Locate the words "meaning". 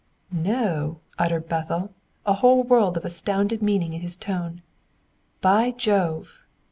3.61-3.93